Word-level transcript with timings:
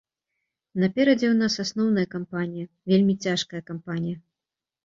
Наперадзе 0.83 1.27
ў 1.27 1.35
нас 1.41 1.53
асноўная 1.65 2.07
кампанія, 2.15 2.65
вельмі 2.93 3.13
цяжкая 3.27 3.61
кампанія. 3.69 4.17